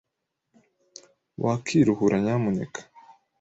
Wakwiruhura, 1.43 2.17
nyamuneka? 2.23 2.81